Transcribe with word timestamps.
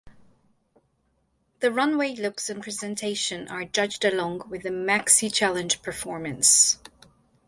The 1.59 1.71
runway 1.71 2.15
looks 2.15 2.49
and 2.49 2.63
presentation 2.63 3.47
are 3.49 3.65
judged 3.65 4.03
along 4.03 4.49
with 4.49 4.63
the 4.63 4.69
maxi 4.71 5.31
challenge 5.31 5.83
performance. 5.83 6.79